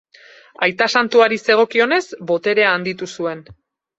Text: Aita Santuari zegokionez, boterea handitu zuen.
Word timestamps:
Aita 0.67 0.87
Santuari 1.01 1.37
zegokionez, 1.51 2.01
boterea 2.31 2.71
handitu 2.79 3.13
zuen. 3.19 3.45